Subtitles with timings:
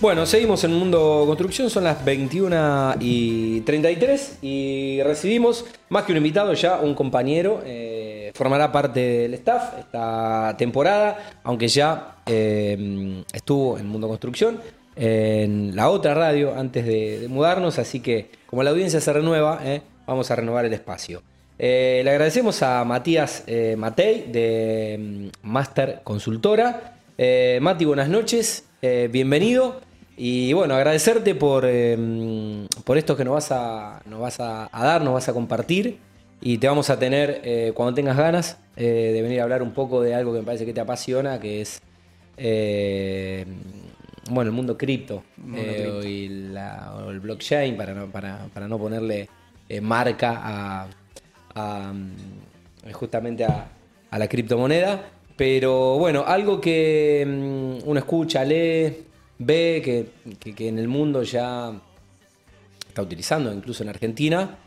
[0.00, 6.16] Bueno, seguimos en Mundo Construcción, son las 21 y 33 y recibimos, más que un
[6.16, 13.76] invitado, ya un compañero, eh, formará parte del staff esta temporada, aunque ya eh, estuvo
[13.76, 14.58] en Mundo Construcción,
[14.96, 19.82] en la otra radio antes de, mudarnos, así que como la audiencia se renueva, eh,
[20.06, 21.22] vamos a renovar el espacio.
[21.58, 23.44] Le agradecemos a Matías
[23.76, 26.94] Matei de mm, Master Consultora.
[27.60, 29.89] Mati, buenas noches, bienvenido.
[30.22, 31.96] Y bueno, agradecerte por, eh,
[32.84, 35.96] por esto que nos vas, a, nos vas a, a dar, nos vas a compartir.
[36.42, 39.72] Y te vamos a tener eh, cuando tengas ganas eh, de venir a hablar un
[39.72, 41.80] poco de algo que me parece que te apasiona, que es
[44.30, 45.22] bueno, el mundo cripto
[46.04, 49.26] y la- o el blockchain, para no, para, para no ponerle
[49.80, 50.86] marca a,
[51.54, 53.68] a, mm, justamente a,
[54.10, 55.02] a la criptomoneda.
[55.34, 59.06] Pero bueno, algo que mm, uno escucha, lee,
[59.40, 61.72] ve, que, que- en el mundo ya
[62.86, 64.58] está utilizando, incluso en Argentina.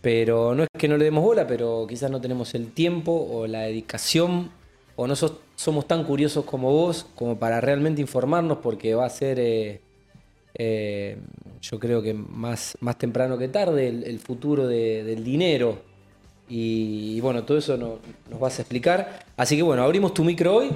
[0.00, 3.46] Pero no es que no le demos bola, pero quizás no tenemos el tiempo o
[3.46, 4.50] la dedicación
[4.96, 9.38] o no somos tan curiosos como vos como para realmente informarnos porque va a ser,
[9.40, 9.80] eh,
[10.56, 11.16] eh,
[11.62, 15.78] yo creo que más, más temprano que tarde, el, futuro de- del dinero.
[16.50, 17.98] Y, bueno, todo eso no-
[18.30, 19.24] nos vas a explicar.
[19.38, 20.70] Así que bueno, abrimos tu micro hoy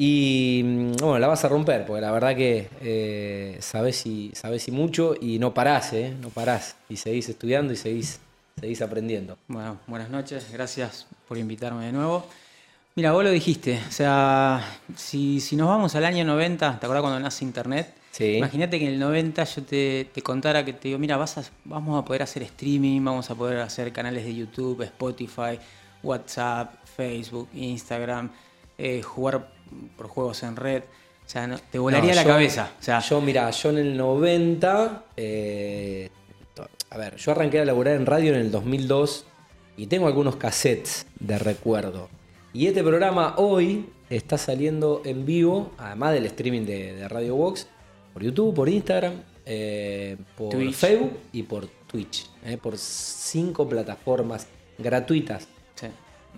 [0.00, 4.68] y mm, bueno, la vas a romper, porque la verdad que eh, sabés, y, sabés
[4.68, 6.14] y mucho y no parás, ¿eh?
[6.20, 6.76] No parás.
[6.88, 8.20] Y seguís estudiando y seguís,
[8.60, 9.36] seguís aprendiendo.
[9.48, 12.24] Bueno, buenas noches, gracias por invitarme de nuevo.
[12.94, 14.64] Mira, vos lo dijiste, o sea,
[14.96, 17.92] si, si nos vamos al año 90, ¿te acuerdas cuando nace Internet?
[18.12, 18.36] Sí.
[18.36, 21.44] Imagínate que en el 90 yo te, te contara que te digo, mira, vas a-
[21.64, 25.58] vamos a poder hacer streaming, vamos a poder hacer canales de YouTube, Spotify,
[26.04, 28.30] WhatsApp, Facebook, Instagram,
[28.78, 29.48] eh, jugar
[29.96, 30.82] por juegos en red.
[31.26, 32.72] O sea, no- te volaría No, la yo- cabeza.
[32.80, 36.08] O sea, yo, mira, yo en el 90, eh,
[36.90, 39.26] a ver, yo arranqué a laburar en radio en el 2002
[39.76, 42.08] y tengo algunos cassettes de recuerdo.
[42.54, 47.66] Y este programa hoy está saliendo en vivo, además del streaming de, de Radio Box,
[48.14, 50.74] por YouTube, por Instagram, eh, por Twitch.
[50.74, 54.46] Facebook y por Twitch, eh, por cinco plataformas
[54.78, 55.46] gratuitas.
[55.74, 55.86] Sí,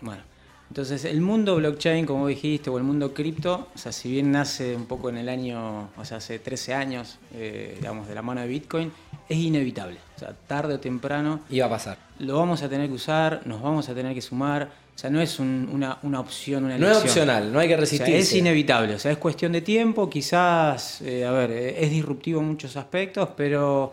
[0.00, 0.22] bueno.
[0.70, 4.76] Entonces, el mundo blockchain, como dijiste, o el mundo cripto, o sea, si bien nace
[4.76, 8.40] un poco en el año, o sea, hace 13 años, eh, digamos, de la mano
[8.40, 8.92] de Bitcoin,
[9.28, 9.98] es inevitable.
[10.16, 11.98] O sea, tarde o temprano Iba a pasar.
[12.20, 14.70] lo vamos a tener que usar, nos vamos a tener que sumar.
[14.94, 17.08] O sea, no es un- una, una opción, una No es elección.
[17.28, 18.18] opcional, no hay que O sea, resistirse.
[18.18, 22.40] es inevitable, o sea, es cuestión de tiempo, quizás, eh, a ver, eh, es disruptivo
[22.42, 23.92] en muchos aspectos, pero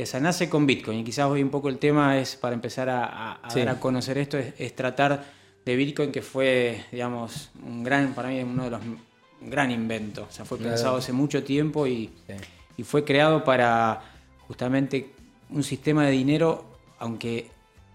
[0.00, 2.88] o sea, nace con Bitcoin y quizás hoy un poco el tema es, para empezar
[2.88, 3.58] a, a- a Sí.
[3.58, 5.36] dar a conocer esto, es, es tratar
[5.68, 10.26] de Bitcoin que fue, digamos, un gran, para mí uno de los, un gran invento,
[10.28, 10.72] o sea, fue Claro.
[10.74, 12.34] pensado hace mucho tiempo y, Sí.
[12.78, 14.00] y fue creado para
[14.46, 15.10] justamente
[15.50, 16.64] un sistema de dinero,
[16.98, 17.48] aunque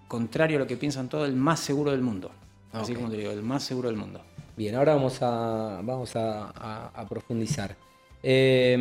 [0.07, 2.29] contrario a lo que piensan todos, el más seguro del mundo.
[2.72, 4.22] Así como te digo, el más seguro del mundo.
[4.55, 7.75] Bien, ahora vamos a, vamos a, a- a profundizar.
[8.22, 8.78] Eh,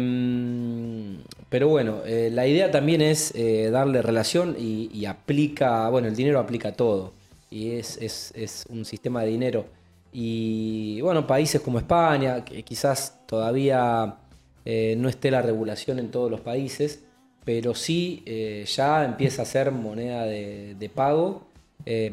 [1.49, 6.17] pero bueno, eh, la idea también es eh, darle relación y, y aplica, bueno, el
[6.17, 7.13] dinero aplica a todo.
[7.53, 9.67] Y es, es- es un sistema de dinero.
[10.13, 14.17] Y bueno, países como España, que quizás todavía
[14.65, 17.03] eh, no esté la regulación en todos los países,
[17.45, 21.47] pero sí eh, ya empieza a ser moneda de, de pago
[21.87, 22.07] eh,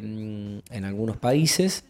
[0.72, 1.84] en algunos países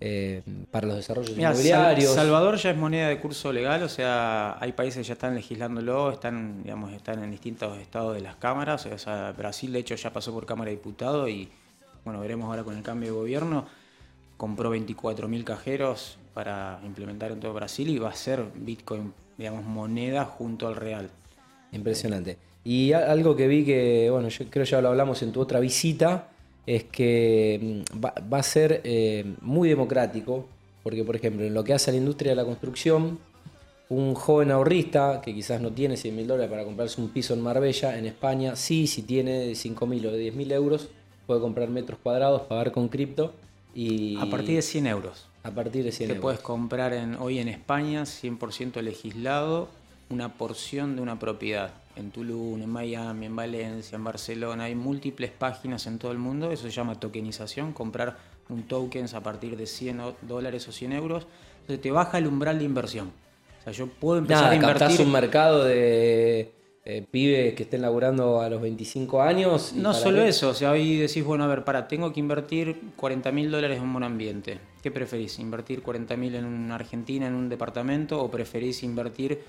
[0.00, 0.40] eh,
[0.70, 2.14] para los desarrollos Sal- inmobiliarios.
[2.14, 6.10] Salvador ya es moneda de curso legal, o sea, hay países que ya están legislándolo,
[6.12, 10.10] están, digamos, están en distintos estados de las cámaras, o sea, Brasil de hecho ya
[10.10, 11.50] pasó por Cámara de Diputados y,
[12.04, 13.66] bueno, veremos ahora con el cambio de gobierno,
[14.36, 20.24] compró 24.000 cajeros para implementar en todo Brasil y va a ser Bitcoin, digamos, moneda
[20.24, 21.10] junto al real.
[21.72, 22.38] Impresionante.
[22.64, 26.28] Y algo que vi que, bueno, yo creo ya lo hablamos en tu otra visita,
[26.66, 30.46] es que mm, va, va a ser eh, muy democrático,
[30.82, 33.18] porque por ejemplo, en lo que hace a la industria de la construcción,
[33.90, 37.40] un joven ahorrista que quizás no tiene 100 mil dólares para comprarse un piso en
[37.40, 40.88] Marbella, en España, sí, si tiene 5 mil o 10 mil euros,
[41.30, 43.32] puede comprar metros cuadrados, pagar con cripto
[43.72, 45.28] y A partir de 100 euros.
[45.44, 46.22] a partir de 100 Te euros.
[46.22, 49.68] puedes comprar en, hoy en España, 100% legislado,
[50.08, 51.70] una porción de una propiedad.
[51.94, 54.64] En Tulum, en Miami, en Valencia, en Barcelona.
[54.64, 56.50] Hay múltiples páginas en todo el mundo.
[56.50, 57.72] Eso se llama tokenización.
[57.72, 58.16] Comprar
[58.48, 61.26] un tokens a partir de 100 o- dólares o 100 euros.
[61.60, 63.12] Entonces te baja el umbral de inversión.
[63.60, 65.00] O sea, yo puedo empezar Nada, a invertir.
[65.06, 66.52] un mercado de
[66.84, 69.72] eh, pibes que estén laburando a los 25 años.
[69.74, 72.80] No solo qué- eso, o sea, hoy decís, bueno, a ver, para, tengo que invertir
[72.96, 74.58] 40 mil dólares en un buen ambiente.
[74.82, 75.38] ¿Qué preferís?
[75.38, 79.40] ¿Invertir 40 mil en una Argentina, en un departamento, o preferís invertir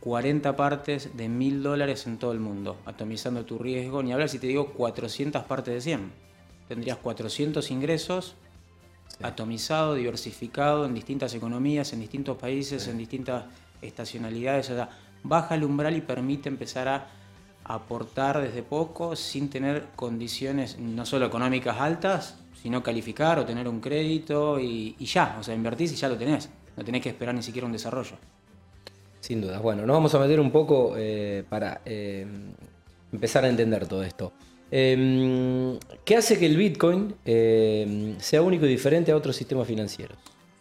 [0.00, 4.02] 40 partes de 1000 dólares en todo el mundo, atomizando tu riesgo.
[4.02, 6.12] Ni hablar si te digo 400 partes de 100.
[6.68, 8.34] Tendrías 400 ingresos
[9.22, 13.44] atomizado, diversificado en distintas economías, en distintos países, en distintas
[13.82, 14.70] estacionalidades.
[14.70, 14.90] O sea,
[15.28, 17.06] baja el umbral y permite empezar a
[17.64, 23.80] aportar desde poco sin tener condiciones no solo económicas altas, sino calificar o tener un
[23.80, 26.48] crédito y, ya, o sea, invertís y ya lo tenés.
[26.76, 28.16] No tenés que esperar ni siquiera un desarrollo.
[29.20, 29.58] Sin duda.
[29.58, 32.26] Bueno, nos vamos a meter un poco eh, para eh,
[33.12, 34.32] empezar a entender todo esto.
[34.70, 40.18] Em, ¿Qué hace que el Bitcoin em, sea único y diferente a otros sistemas financieros?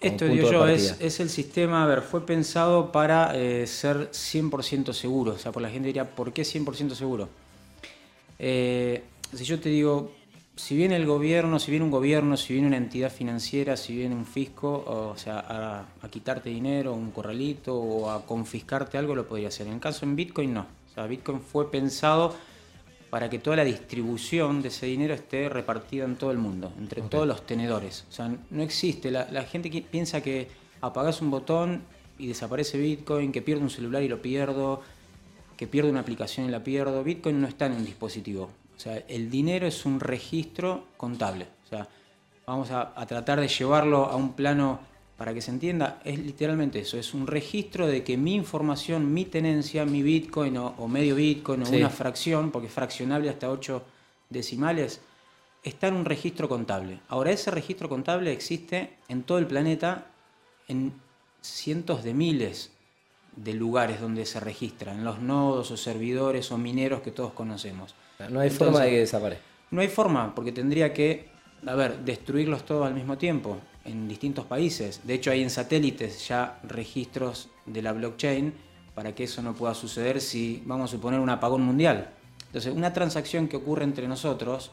[0.07, 4.93] Esto digo yo, es, es, el sistema, a ver, fue pensado para eh, ser 100%
[4.93, 5.33] seguro.
[5.33, 7.27] O sea, por la gente diría, ¿por qué 100% seguro?
[8.37, 9.03] Eh,
[9.33, 10.11] si yo te digo,
[10.55, 14.15] si viene el gobierno, si viene un gobierno, si viene una entidad financiera, si viene
[14.15, 19.27] un fisco, o sea, a, a quitarte dinero, un corralito o a confiscarte algo, lo
[19.27, 19.67] podría hacer.
[19.67, 20.61] En el caso en Bitcoin, no.
[20.61, 22.35] O sea, Bitcoin fue pensado
[23.15, 27.01] para que toda la distribución de ese dinero esté repartida en todo el mundo, entre
[27.01, 28.03] todos los tenedores.
[28.09, 29.09] O sea, no existe.
[29.09, 30.49] La, gente piensa que
[30.81, 31.83] apagas un botón
[32.17, 34.81] y desaparece Bitcoin, que pierdo un celular y lo pierdo,
[35.55, 37.05] que pierdo una aplicación y la pierdo.
[37.05, 38.49] Bitcoin no está en un dispositivo.
[38.75, 41.47] O sea, el dinero es un registro contable.
[41.67, 41.87] O sea,
[42.45, 44.81] vamos a tratar de llevarlo a un plano
[45.17, 49.25] para que se entienda, es literalmente eso, es un registro de que mi información, mi
[49.25, 53.81] tenencia, mi Bitcoin o, medio Bitcoin o una fracción, porque es fraccionable hasta 8
[54.29, 54.99] decimales,
[55.63, 56.99] está en un registro contable.
[57.07, 60.07] Ahora, ese registro contable existe en todo el planeta
[60.67, 60.93] en
[61.41, 62.71] cientos de miles
[63.37, 67.95] de lugares donde se registra, en los nodos o servidores o mineros que todos conocemos.
[68.29, 69.43] No hay forma de que desaparezca.
[69.71, 71.29] No hay forma, porque tendría que,
[71.65, 75.01] a ver, destruirlos todos al mismo tiempo en distintos países.
[75.03, 78.53] De hecho, hay en satélites ya registros de la blockchain
[78.93, 82.09] para que eso no pueda suceder si vamos a suponer un apagón mundial.
[82.47, 84.71] Entonces, una transacción que ocurre entre nosotros,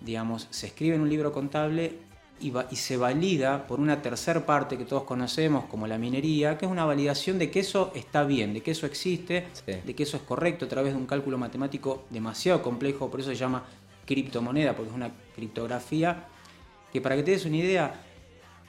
[0.00, 1.98] digamos, se escribe en un libro contable
[2.40, 6.66] y, y se valida por una tercera parte que todos conocemos como la minería, que
[6.66, 10.16] es una validación de que eso está bien, de que eso existe, de que eso
[10.16, 13.64] es correcto a través de un cálculo matemático demasiado complejo, por eso se llama
[14.04, 16.26] criptomoneda, porque es una criptografía
[16.92, 18.07] que para que te des una idea,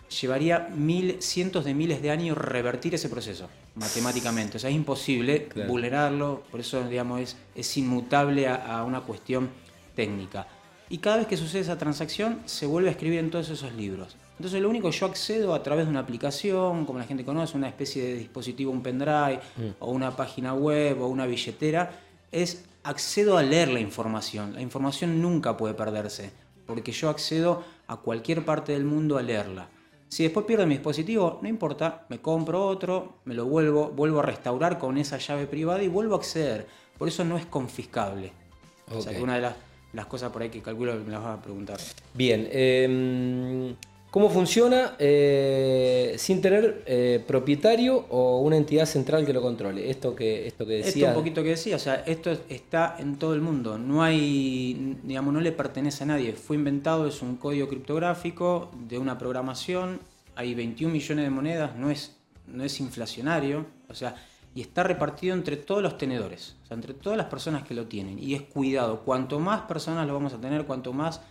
[0.10, 4.58] llevaría mil, cientos de miles de años revertir ese proceso matemáticamente.
[4.58, 9.50] O sea, es imposible vulnerarlo, por eso digamos, es, es inmutable a, una cuestión
[9.96, 10.48] técnica.
[10.90, 14.16] Y cada vez que sucede esa transacción, se vuelve a escribir en todos esos libros.
[14.38, 17.68] Entonces, lo único yo accedo a través de una aplicación, como la gente conoce, una
[17.68, 19.70] especie de dispositivo, un pendrive, mm.
[19.80, 21.92] o una página web, o una billetera,
[22.32, 24.54] es accedo a leer la información.
[24.56, 26.32] La información nunca puede perderse,
[26.66, 29.68] porque yo accedo a cualquier parte del mundo a leerla.
[30.10, 34.24] Si después pierdo mi dispositivo, no importa, me compro otro, me lo vuelvo, vuelvo a
[34.24, 36.68] restaurar con esa llave privada y vuelvo a acceder.
[36.98, 38.32] Por eso no es confiscable.
[38.92, 39.42] O sea, que una de
[39.94, 41.80] las, cosas por ahí que calculo me las vas a preguntar.
[42.16, 43.76] Bien, eh,
[44.12, 49.88] ¿Cómo funciona eh, sin tener eh, propietario o una entidad central que lo controle?
[49.88, 51.10] Esto que, esto que decía.
[51.10, 53.78] Esto un poquito que decía, o sea, esto está en todo el mundo.
[53.78, 56.34] No hay, digamos, no le pertenece a nadie.
[56.34, 60.00] Fue inventado, es un código criptográfico de una programación.
[60.36, 62.16] Hay 21 millones de monedas, no es,
[62.48, 63.68] no es inflacionario.
[63.90, 64.16] O sea,
[64.56, 67.86] y está repartido entre todos los tenedores, o sea, entre todas las personas que lo
[67.86, 68.18] tienen.
[68.18, 69.01] Y es cuidado.
[69.01, 71.22] Cuanto más personas lo vamos a tener, cuanto más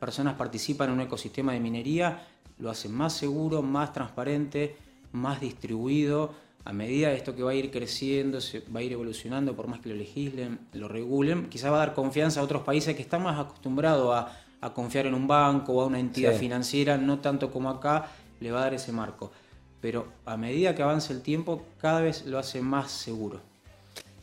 [0.00, 2.26] personas participan en un ecosistema de minería,
[2.58, 4.76] lo hacen más seguro, más transparente,
[5.12, 6.32] más distribuido.
[6.64, 9.66] A medida de esto que va a ir creciendo, se va a ir evolucionando, por
[9.66, 13.02] más que lo legislen, lo regulen, quizá va a dar confianza a otros países que
[13.02, 17.50] están más acostumbrados a, confiar en un banco o a una entidad financiera, no tanto
[17.50, 18.08] como acá,
[18.40, 19.32] le va a dar ese marco.
[19.80, 23.40] Pero a medida que avance el tiempo, cada vez lo hace más seguro.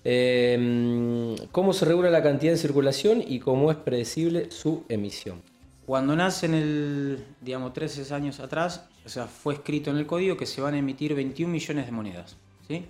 [0.03, 5.41] Em, ¿Cómo se regula la cantidad de circulación y cómo es predecible su emisión?
[5.87, 10.35] Cuando nace en el, digamos, 13 años atrás, o sea, fue escrito en el código
[10.35, 12.35] que se van a emitir 21 millones de monedas.
[12.67, 12.85] ¿sí?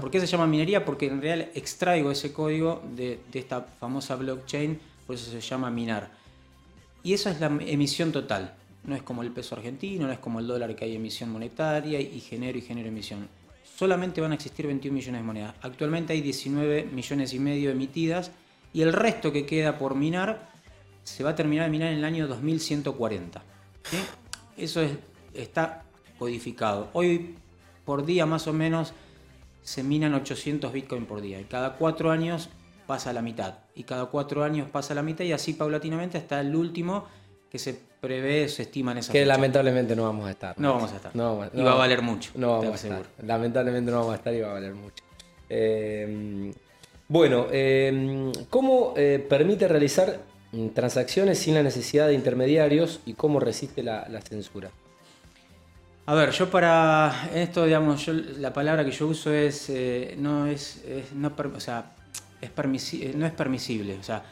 [0.00, 0.84] ¿Por qué se llama minería?
[0.84, 6.12] Porque en realidad extraigo ese código de, esta famosa blockchain, por eso se llama minar.
[7.02, 8.54] Y esa es la emisión total.
[8.84, 12.00] No es como el peso argentino, no es como el dólar que hay emisión monetaria
[12.00, 13.28] y genero y genero emisión.
[13.64, 15.54] Solamente van a existir 21 millones de monedas.
[15.60, 18.30] Actualmente hay 19 millones y medio emitidas
[18.72, 20.54] y el resto que queda por minar
[21.06, 23.42] se va a terminar de minar en el año 2140.
[24.56, 24.82] Eso
[25.32, 25.84] está
[26.18, 26.88] codificado.
[26.94, 27.36] Hoy
[27.84, 28.92] por día más o menos
[29.62, 32.48] se minan 800 Bitcoin por día y cada cuatro años
[32.88, 36.54] pasa la mitad y cada cuatro años pasa la mitad y así paulatinamente hasta el
[36.54, 37.06] último
[37.50, 40.58] que se prevé, se estima en esa Que lamentablemente no vamos a estar.
[40.58, 41.12] No, vamos a estar.
[41.14, 42.32] y va a valer mucho.
[42.34, 43.06] No vamos a estar.
[43.22, 45.04] Lamentablemente no vamos a estar y va a valer mucho.
[45.48, 46.52] Eh,
[47.06, 50.18] bueno, eh, ¿cómo eh, permite realizar
[50.74, 54.70] transacciones sin la necesidad de intermediarios y cómo resiste la, la censura?
[56.06, 60.46] A ver, yo para esto, digamos, yo, la palabra que yo uso es, eh, no
[60.46, 61.92] es, es no, per- o sea,
[62.40, 63.96] es permisi- eh, no es permisible.
[63.98, 64.22] O sea,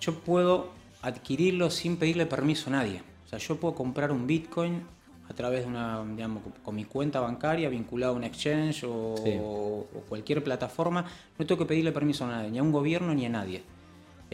[0.00, 0.70] yo puedo
[1.02, 3.02] adquirirlo sin pedirle permiso a nadie.
[3.24, 4.82] O sea, yo puedo comprar un Bitcoin
[5.30, 9.14] a través de una, digamos, con- con mi cuenta bancaria vinculada a un exchange o,
[9.24, 9.38] Sí.
[9.40, 11.04] o cualquier plataforma.
[11.38, 13.62] No tengo que pedirle permiso a nadie, ni a un gobierno ni a nadie.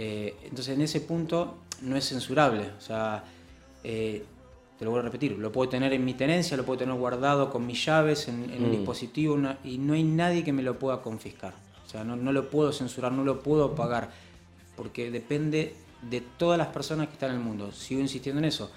[0.00, 2.70] Eh, entonces, en ese punto no es censurable.
[2.78, 3.24] O sea,
[3.82, 4.24] eh,
[4.78, 7.50] te lo voy a repetir, lo puedo tener en mi tenencia, lo puedo tener guardado
[7.50, 8.72] con mis llaves en, en un Mm.
[8.72, 11.52] dispositivo una- y no hay nadie que me lo pueda confiscar.
[11.84, 14.10] O sea, no, no lo puedo censurar, no lo puedo pagar,
[14.76, 15.74] porque depende
[16.08, 17.72] de todas las personas que están en el mundo.
[17.72, 18.70] Sigo insistiendo en eso.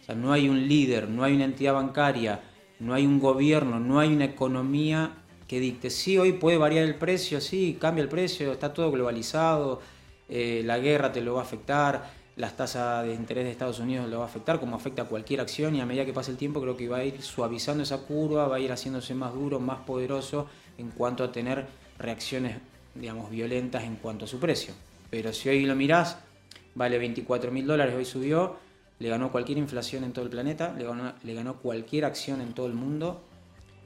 [0.00, 2.40] O sea, no hay un líder, no hay una entidad bancaria,
[2.80, 5.12] no hay un gobierno, no hay una economía
[5.46, 9.80] que dicte, sí, hoy puede variar el precio, sí, cambia el precio, está todo globalizado,
[10.28, 14.08] eh, la guerra te lo va a afectar, las tasas de interés de Estados Unidos
[14.08, 16.36] lo va a afectar, como afecta a cualquier acción, y a medida que pase el
[16.36, 19.60] tiempo creo que va a ir suavizando esa curva, va a ir haciéndose más duro,
[19.60, 20.46] más poderoso
[20.78, 21.66] en cuanto a tener
[21.98, 22.56] reacciones,
[22.94, 24.74] digamos, violentas en cuanto a su precio.
[25.10, 26.18] Pero si hoy lo mirás,
[26.74, 28.56] vale 24 mil dólares, hoy subió,
[28.98, 30.74] le ganó cualquier inflación en todo el planeta,
[31.22, 33.22] le ganó, cualquier acción en todo el mundo,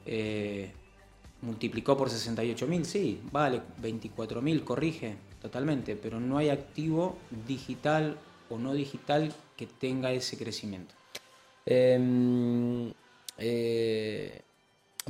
[0.07, 0.71] eh,
[1.41, 7.17] multiplicó por 68 mil, sí, vale 24 mil, corrige totalmente, pero no hay activo
[7.47, 8.17] digital
[8.49, 10.95] o no digital que tenga ese crecimiento.
[11.65, 12.91] Eh,
[13.37, 14.41] eh,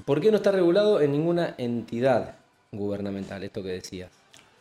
[0.06, 2.36] ¿Por qué no está regulado en ninguna entidad
[2.72, 4.12] gubernamental, esto que decías?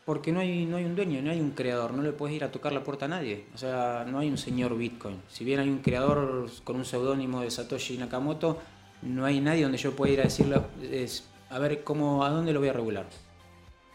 [0.04, 2.44] Porque no hay, no hay un dueño, no hay un creador, no le puedes ir
[2.44, 3.44] a tocar la puerta a nadie.
[3.54, 5.20] O sea, no hay un señor Bitcoin.
[5.28, 8.58] Si bien hay un creador con un seudónimo de Satoshi Nakamoto,
[9.02, 12.54] no hay nadie donde yo pueda ir a decirle, es, a ver, cómo, ¿a dónde
[12.54, 13.06] lo voy a regular?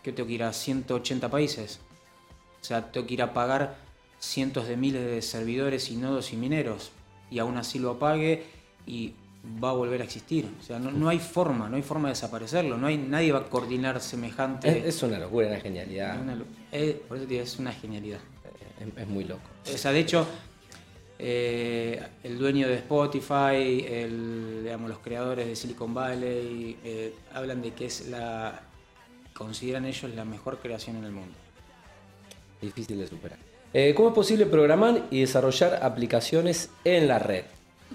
[0.04, 1.80] ¿Que tengo que ir a 180 países?
[2.62, 3.78] O sea, tengo que ir a pagar
[4.20, 6.92] cientos de miles de servidores y nodos y mineros
[7.30, 8.44] y aún así lo apague
[8.86, 9.14] y
[9.64, 10.50] va a volver a existir.
[10.60, 13.40] O sea, no, no hay forma, no hay forma de desaparecerlo, no hay, nadie va
[13.40, 14.80] a coordinar semejante...
[14.80, 16.22] Es, es una locura, una genialidad.
[16.22, 16.36] Una
[17.08, 18.20] por eso te digo, es una genialidad.
[18.80, 19.42] Es, es muy loco.
[19.74, 20.28] O sea, de hecho,
[21.20, 27.72] eh, el dueño de Spotify, el, digamos, los creadores de Silicon Valley, eh, hablan de
[27.74, 28.62] que es la.
[29.34, 31.34] Consideran ellos la mejor creación en el mundo.
[32.62, 33.40] Difícil de superar.
[33.74, 37.44] Eh, ¿Cómo es posible programar y desarrollar aplicaciones en la red?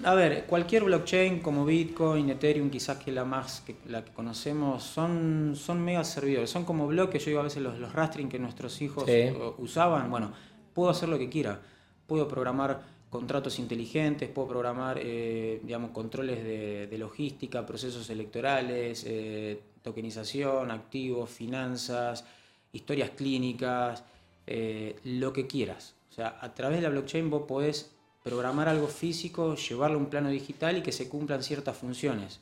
[0.03, 4.83] A ver, cualquier blockchain como Bitcoin, Ethereum, quizás que la más que la que conocemos,
[4.83, 8.39] son, son mega servidores, son como bloques, yo digo a veces los, los rastring que
[8.39, 9.11] nuestros hijos Sí.
[9.11, 10.31] eh, usaban, bueno,
[10.73, 11.59] puedo hacer lo que quiera,
[12.07, 19.59] puedo programar contratos inteligentes, puedo programar, eh, digamos, controles de, de logística, procesos electorales, eh,
[19.81, 22.25] tokenización, activos, finanzas,
[22.73, 24.03] historias clínicas,
[24.47, 25.95] eh, lo que quieras.
[26.11, 27.91] O sea, a través de la blockchain vos podés
[28.23, 32.39] programar algo físico, llevarlo a un plano digital y que se cumplan ciertas funciones.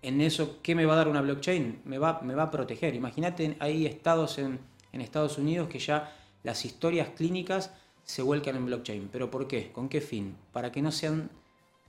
[0.00, 1.82] En eso, ¿qué me va a dar una blockchain?
[1.84, 2.94] Me va, me va a proteger.
[2.94, 4.60] Imagínate, hay estados en,
[4.92, 7.72] en Estados Unidos que ya las historias clínicas
[8.04, 9.08] se vuelcan en blockchain.
[9.12, 9.70] ¿Pero por qué?
[9.72, 10.36] ¿Con qué fin?
[10.52, 11.30] Para que no sean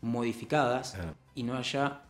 [0.02, 1.14] modificadas Ah.
[1.36, 2.02] y no haya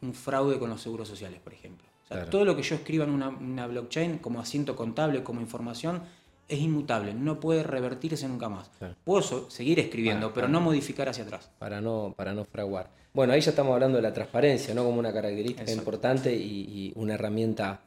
[0.00, 1.87] un fraude con los seguros sociales, por ejemplo.
[2.08, 2.30] O sea, Claro.
[2.30, 6.00] todo lo que yo escriba en una, una blockchain como asiento contable, como información,
[6.48, 8.70] es inmutable, no puede revertirse nunca más.
[8.78, 8.94] Claro.
[9.04, 11.50] Puedo so- seguir escribiendo, pero no modificar hacia atrás.
[11.58, 12.88] Para no, para no fraguar.
[13.12, 14.84] Bueno, ahí ya estamos hablando de la transparencia, ¿no?
[14.84, 15.80] Como una característica Exacto.
[15.80, 17.80] importante y, y una herramienta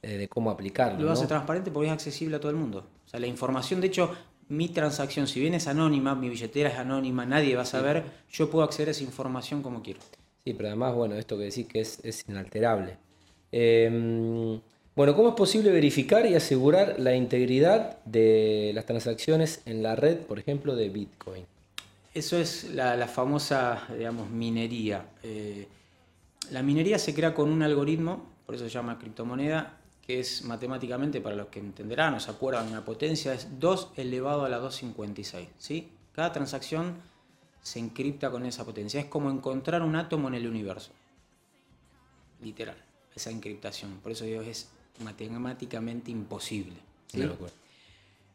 [0.00, 1.00] eh, de cómo aplicarlo.
[1.00, 1.12] Lo ¿no?
[1.12, 2.86] hace transparente porque es accesible a todo el mundo.
[3.04, 4.10] O sea, la información, de hecho,
[4.48, 8.48] mi transacción, si bien es anónima, mi billetera es anónima, nadie va a saber, yo
[8.48, 10.00] puedo acceder a esa información como quiero.
[10.44, 12.96] Sí, pero además, bueno, esto que decís que es, es inalterable.
[13.52, 14.60] Eh,
[14.96, 20.16] bueno, ¿cómo es posible verificar y asegurar la integridad de las transacciones en la red,
[20.20, 21.44] por ejemplo, de Bitcoin?
[22.14, 25.04] Eso es la, la famosa, digamos, minería.
[25.22, 25.68] Eh,
[26.50, 29.76] la minería se crea con un algoritmo, por eso se llama criptomoneda,
[30.06, 34.46] que es matemáticamente, para los que entenderán o se acuerdan, una potencia es 2 elevado
[34.46, 35.46] a la 256.
[35.58, 35.90] ¿sí?
[36.14, 36.94] Cada transacción
[37.60, 38.98] se encripta con esa potencia.
[38.98, 40.92] Es como encontrar un átomo en el universo.
[42.40, 42.76] Literal,
[43.16, 43.98] esa encriptación.
[44.02, 44.68] Por eso digo, es
[45.02, 46.76] matemáticamente imposible.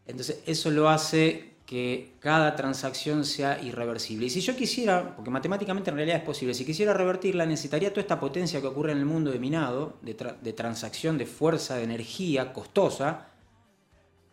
[0.07, 4.25] Entonces, eso lo hace que cada transacción sea irreversible.
[4.25, 8.01] Y si yo quisiera, porque matemáticamente en realidad es posible, si quisiera revertirla, necesitaría toda
[8.01, 11.77] esta potencia que ocurre en el mundo de minado, de, tra- de transacción de fuerza,
[11.77, 13.27] de energía costosa,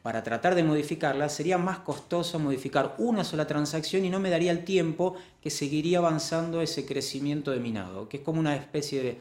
[0.03, 4.51] para tratar de modificarla, sería más costoso modificar una sola transacción y no me daría
[4.51, 9.21] el tiempo que seguiría avanzando ese crecimiento de minado, que es como una especie de,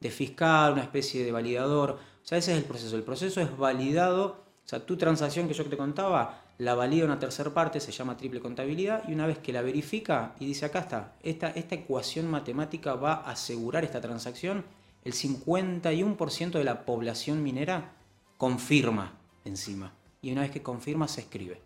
[0.00, 1.92] de fiscal, una especie de validador.
[1.92, 2.96] O sea, ese es el proceso.
[2.96, 7.18] El proceso es validado, o sea, tu transacción que yo te contaba, la valida una
[7.18, 10.80] tercera parte, se llama triple contabilidad, y una vez que la verifica y dice acá
[10.80, 14.64] está, esta, esta ecuación matemática va a asegurar esta transacción,
[15.04, 17.94] el 51% de la población minera
[18.36, 19.94] confirma encima.
[20.20, 21.62] Y una vez que confirma, se escribe.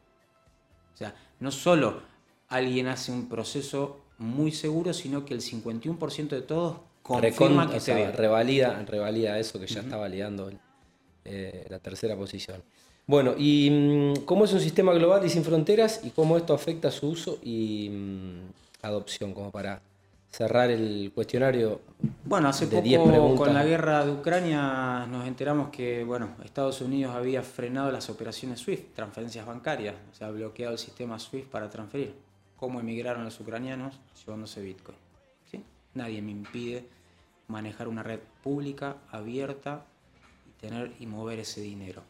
[0.95, 2.03] O sea, no solo
[2.49, 8.13] alguien hace un proceso muy seguro, sino que el 51% de todos confirma que se
[8.13, 10.51] revalida, revalida eso que ya está validando
[11.25, 12.63] eh, la tercera posición.
[13.07, 16.91] Bueno, ¿y mm, cómo es un sistema global y sin fronteras y cómo esto afecta
[16.91, 19.35] su uso y mm, adopción?
[19.35, 19.83] Como para
[20.31, 21.81] cerrar el cuestionario.
[22.25, 27.43] Bueno, hace poco con la guerra de Ucrania nos enteramos que bueno, Estados Unidos había
[27.43, 32.15] frenado las operaciones SWIFT, transferencias bancarias, o sea, bloqueado el sistema SWIFT para transferir.
[32.57, 33.95] ¿Cómo emigraron los ucranianos
[34.25, 35.02] llevándose Bitcoin?
[35.95, 36.89] Nadie me impide
[37.49, 39.85] manejar una red pública, abierta
[40.49, 42.03] y tener y mover ese dinero.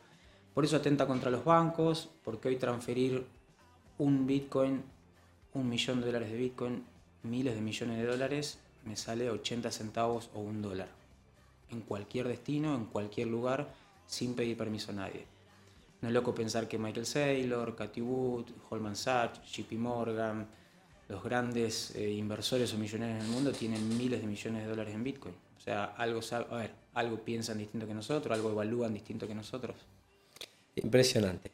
[0.54, 3.26] Por eso atenta contra los bancos, porque hoy transferir
[3.98, 4.82] un Bitcoin,
[5.54, 6.84] un millón de dólares de Bitcoin,
[7.22, 10.88] miles de millones de dólares, me sale 80 centavos o un dólar.
[11.70, 13.72] En cualquier destino, en cualquier lugar,
[14.06, 15.26] sin pedir permiso a nadie.
[16.02, 20.46] No es loco pensar que Michael Saylor, Cathy Wood, Goldman Sachs, JP Morgan,
[21.08, 24.94] los grandes eh, inversores o millonarios en el mundo tienen miles de millones de dólares
[24.94, 25.34] en Bitcoin.
[25.56, 29.76] O sea, algo, a ver, algo piensan distinto que nosotros, algo evalúan distinto que nosotros.
[30.76, 31.50] Impresionante.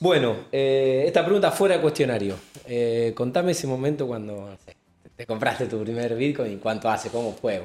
[0.00, 2.36] Bueno, eh, esta pregunta fuera de cuestionario.
[2.66, 4.56] Eh, contame ese momento cuando
[5.14, 7.60] te compraste tu primer Bitcoin y cuánto hace, cómo fue,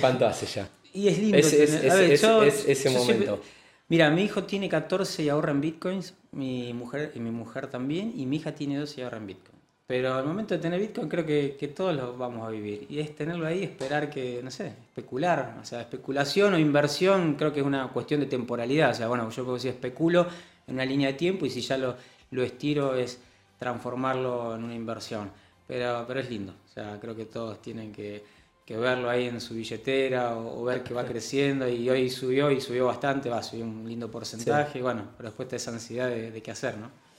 [0.00, 0.68] ¿Cuánto hace ya?
[0.92, 1.38] Y es lindo.
[1.38, 3.40] ese momento.
[3.88, 8.12] mira, mi hijo tiene 14 y ahorra en Bitcoins, mi mujer y mi mujer también,
[8.16, 9.59] y mi hija tiene 12 y ahorra en Bitcoin.
[9.90, 12.86] Pero al momento de tener Bitcoin creo que, que, todos lo vamos a vivir.
[12.88, 15.56] Y es tenerlo ahí, esperar que, no sé, especular.
[15.60, 18.92] O sea, especulación o inversión creo que es una cuestión de temporalidad.
[18.92, 20.28] O sea, bueno, yo puedo decir especulo
[20.68, 21.96] en una línea de tiempo y si ya lo,
[22.30, 23.18] lo estiro es
[23.58, 25.28] transformarlo en una inversión.
[25.66, 26.54] Pero, pero es lindo.
[26.66, 28.22] O sea, creo que todos tienen que,
[28.64, 31.68] que verlo ahí en su billetera o, ver que va creciendo.
[31.68, 34.82] Y hoy subió y subió bastante, va, subió un lindo porcentaje.
[34.82, 37.09] Bueno, pero después está esa ansiedad de, de qué hacer, ¿no?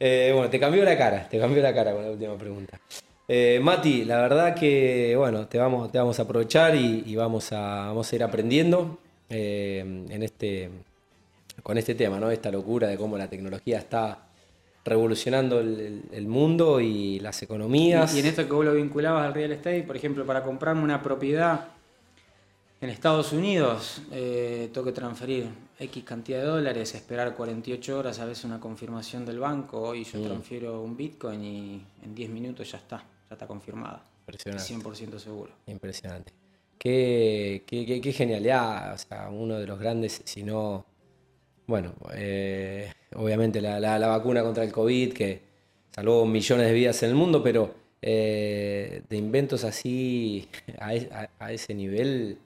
[0.00, 2.78] Eh, bueno, te cambió la cara, te cambió la cara con la última pregunta.
[3.26, 7.86] Eh, Mati, la verdad que bueno, te vamos, te vamos a aprovechar y, vamos, a,
[7.88, 10.70] vamos a ir aprendiendo eh, en este,
[11.62, 12.30] con este tema, ¿no?
[12.30, 14.24] Esta locura de cómo la tecnología está
[14.84, 18.14] revolucionando el, mundo y las economías.
[18.14, 21.02] Y, en esto que vos lo vinculabas al real estate, por ejemplo, para comprarme una
[21.02, 21.66] propiedad
[22.80, 25.48] en Estados Unidos, tengo que transferir
[25.80, 30.18] X cantidad de dólares, esperar 48 horas a veces una confirmación del banco, hoy yo
[30.18, 30.24] mm.
[30.24, 34.04] transfiero un Bitcoin y en 10 minutos ya está, ya está confirmada.
[34.26, 34.74] Impresionante.
[34.74, 35.52] 100% seguro.
[35.66, 36.32] Impresionante.
[36.78, 40.84] Qué, qué, genialidad, o sea, uno de los grandes, si no,
[41.66, 45.42] bueno, eh, obviamente la, vacuna contra el COVID que
[45.90, 52.38] salvó millones de vidas en el mundo, pero eh, de inventos así a, ese nivel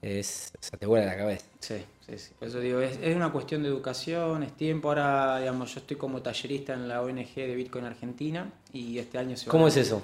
[0.00, 1.46] es, o sea, te vuela la cabeza.
[1.58, 1.76] Sí.
[2.12, 2.34] Sí, sí.
[2.38, 4.88] Por eso digo, es, una cuestión de educación, es tiempo.
[4.88, 9.36] Ahora, digamos, yo estoy como tallerista en la ONG de Bitcoin Argentina y este año
[9.36, 10.02] se ¿Cómo es eso?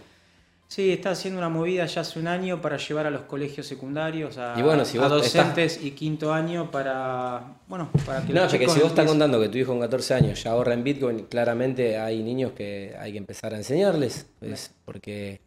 [0.69, 4.37] Sí, está haciendo una movida ya hace un año para llevar a los colegios secundarios,
[4.37, 8.91] a, a docentes y quinto año para, bueno, para que No, es que si vos
[8.91, 12.53] estás contando que tu hijo con 14 años ya ahorra en Bitcoin, claramente hay niños
[12.53, 15.41] que hay que empezar a enseñarles, es porque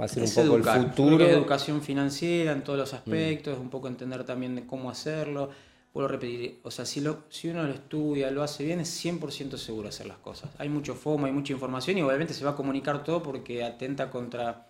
[0.00, 1.24] va a ser un poco el futuro.
[1.24, 2.96] educación financiera en todos los mm.
[2.96, 5.50] aspectos, un poco entender también de cómo hacerlo
[5.94, 9.04] vuelvo a repetir, o sea, si, lo, si uno lo estudia, lo hace bien, es
[9.04, 10.50] 100% seguro hacer las cosas.
[10.58, 14.10] Hay mucho FOMO, hay mucha información y obviamente se va a comunicar todo porque atenta
[14.10, 14.66] contra,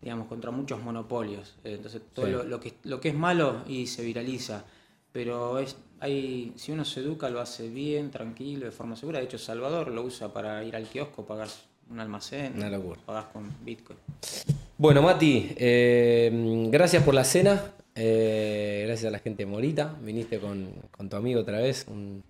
[0.00, 1.56] digamos, contra muchos monopolios.
[1.64, 4.64] Eh, entonces, todo lo, que, lo que es malo y se viraliza.
[5.10, 9.18] Pero es, hay, si uno se educa, lo hace bien, tranquilo, de forma segura.
[9.18, 11.48] De hecho, Salvador lo usa para ir al kiosco, pagar
[11.90, 12.54] un almacén,
[13.04, 13.98] pagas con Bitcoin.
[14.78, 17.72] Bueno, Mati, eh, gracias por la cena.
[17.96, 19.96] Eh, gracias a la gente de Morita.
[20.02, 20.74] Viniste con,
[21.08, 21.86] tu amigo otra vez.
[21.88, 22.22] Un,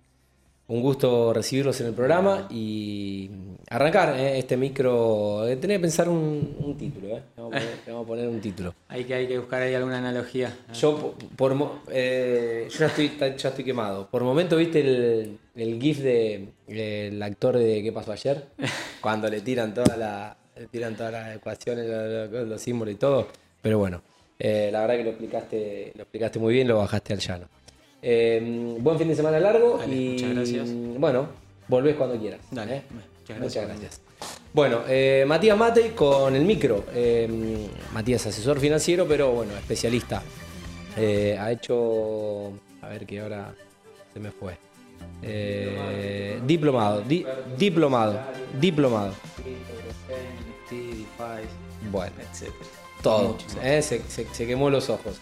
[0.69, 3.29] gusto recibirlos en el programa y
[3.69, 5.45] arrancar eh, este micro.
[5.47, 7.17] Eh, Tener que pensar un, título.
[7.17, 7.21] Eh.
[7.35, 8.73] Vamos, a poner, un título.
[8.87, 10.57] hay, que, hay que buscar ahí alguna analogía.
[10.73, 14.07] Yo, por, yo ya, estoy, ya estoy quemado.
[14.07, 18.45] Por momento, ¿viste el, el GIF del de, actor de ¿Qué pasó ayer?
[19.01, 21.85] Cuando le tiran toda la, le tiran todas las ecuaciones,
[22.31, 23.27] los símbolos y todo.
[23.61, 24.01] Pero bueno.
[24.39, 27.45] Eh, la verdad que lo explicaste, lo explicaste muy bien, lo bajaste al llano.
[28.01, 30.69] Eh, buen fin de semana largo y muchas gracias.
[30.99, 31.27] bueno,
[31.67, 32.41] volvés cuando quieras.
[32.51, 32.81] Dale, ¿eh?
[33.39, 34.01] muchas gracias.
[34.53, 34.81] Bueno,
[35.27, 36.85] Matías Mate con el micro.
[37.93, 40.21] Matías asesor financiero, pero bueno, especialista.
[40.97, 43.53] ha hecho A ver que ahora
[44.13, 44.57] se me fue.
[45.21, 47.25] Eh, diplomado, di-
[47.57, 48.19] diplomado,
[48.59, 49.13] diplomado.
[51.91, 52.13] Bueno,
[53.01, 53.37] todo.
[53.63, 55.15] eh, se, se- se quemó los ojos.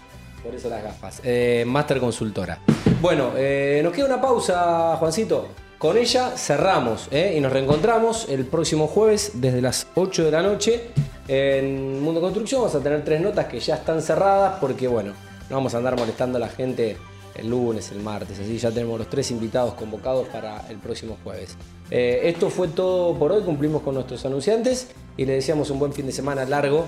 [0.43, 1.21] Por eso las gafas.
[1.23, 2.59] Eh, Master Consultora.
[3.01, 5.47] Bueno, eh, nos queda una pausa, Juancito.
[5.77, 10.41] Con ella cerramos eh, y nos reencontramos el próximo jueves desde las 8 de la
[10.41, 10.89] noche
[11.27, 12.61] en Mundo Construcción.
[12.61, 15.13] Vamos a tener tres notas que ya están cerradas porque, bueno,
[15.49, 16.95] no vamos a andar molestando a la gente
[17.35, 18.39] el lunes, el martes.
[18.39, 21.57] Así ya tenemos los tres invitados convocados para el próximo jueves.
[21.91, 23.41] Eh, esto fue todo por hoy.
[23.43, 26.85] Cumplimos con nuestros anunciantes y les deseamos un buen fin de semana largo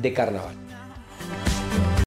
[0.00, 0.54] de carnaval.